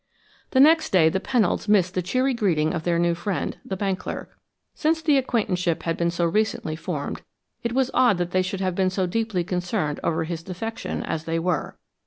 [0.49, 3.99] The next day the Pennolds missed the cheery greeting of their new friend, the bank
[3.99, 4.35] clerk.
[4.73, 7.21] Since the acquaintanceship had been so recently formed,
[7.61, 11.25] it was odd that they should have been as deeply concerned over his defection as
[11.25, 11.77] they were.